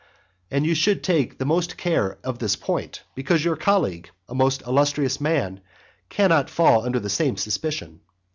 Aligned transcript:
And 0.49 0.65
you 0.65 0.73
should 0.73 1.03
take 1.03 1.37
the 1.37 1.45
more 1.45 1.61
care 1.61 2.17
of 2.23 2.39
this 2.39 2.55
point, 2.55 3.03
because 3.13 3.45
your 3.45 3.55
colleague, 3.55 4.09
a 4.27 4.33
most 4.33 4.63
illustrious 4.63 5.21
man, 5.21 5.61
cannot 6.09 6.49
fall 6.49 6.83
under 6.87 6.99
the 6.99 7.07
same 7.07 7.37
suspicion. 7.37 7.99